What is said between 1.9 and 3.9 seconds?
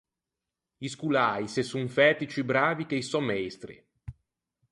fæti ciù bravi che i sò meistri.